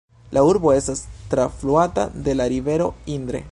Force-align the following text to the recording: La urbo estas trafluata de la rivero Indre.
La 0.37 0.41
urbo 0.51 0.71
estas 0.75 1.03
trafluata 1.35 2.07
de 2.29 2.37
la 2.41 2.51
rivero 2.57 2.91
Indre. 3.21 3.47